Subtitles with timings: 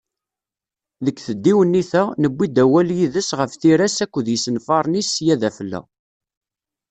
[1.05, 5.81] Deg tdiwennit-a, newwi-d awal yid-s ɣef tira-s akked yisenfaren-is sya d afella.